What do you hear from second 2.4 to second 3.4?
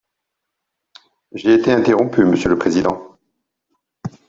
le président.